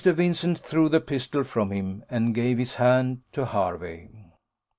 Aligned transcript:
Vincent 0.03 0.57
threw 0.57 0.89
the 0.89 0.99
pistol 0.99 1.43
from 1.43 1.69
him, 1.69 2.03
and 2.09 2.33
gave 2.33 2.57
his 2.57 2.73
hand 2.73 3.21
to 3.31 3.45
Hervey. 3.45 4.09